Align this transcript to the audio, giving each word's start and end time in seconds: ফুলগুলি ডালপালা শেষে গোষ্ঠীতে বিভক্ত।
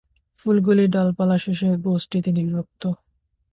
ফুলগুলি 0.39 0.85
ডালপালা 0.87 1.37
শেষে 1.37 1.69
গোষ্ঠীতে 1.83 2.29
বিভক্ত। 2.37 2.83